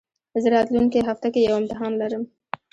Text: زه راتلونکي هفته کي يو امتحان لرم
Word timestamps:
زه 0.41 0.47
راتلونکي 0.55 0.99
هفته 1.09 1.27
کي 1.33 1.39
يو 1.47 1.55
امتحان 1.61 1.91
لرم 2.01 2.23